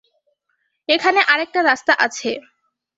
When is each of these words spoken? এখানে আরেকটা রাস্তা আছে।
এখানে 0.89 1.19
আরেকটা 1.31 1.59
রাস্তা 1.63 1.93
আছে। 2.05 2.29